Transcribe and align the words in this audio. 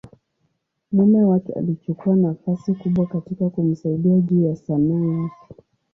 mume 0.91 1.23
wake 1.23 1.53
alichukua 1.53 2.15
nafasi 2.15 2.73
kubwa 2.73 3.07
katika 3.07 3.49
kumsaidia 3.49 4.19
juu 4.19 4.45
ya 4.49 4.55
Sanaa 4.55 5.21
yake. 5.21 5.63